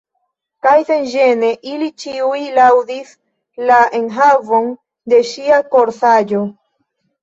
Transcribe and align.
Kaj 0.67 0.71
senĝene, 0.87 1.51
ili 1.73 1.91
ĉiuj 2.05 2.41
laŭdis 2.57 3.13
la 3.71 3.81
enhavon 4.03 4.77
de 5.15 5.25
ŝia 5.37 5.65
korsaĵo. 5.75 6.47